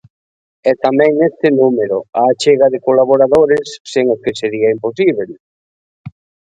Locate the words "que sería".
4.23-4.73